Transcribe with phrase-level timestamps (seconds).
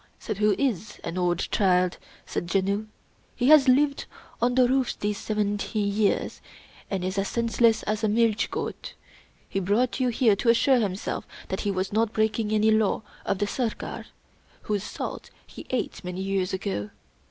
[0.19, 2.87] "Suddhoo is an old child," said Janoo."
[3.35, 4.05] He has lived
[4.41, 6.41] on the roofs these seventy years
[6.89, 8.95] and is as senseless as a milch goat.
[9.47, 13.37] He brought you here to assure himself that he was not breaking any law of
[13.37, 14.05] the Sirkar,
[14.63, 16.89] whose salt he ate many years ago.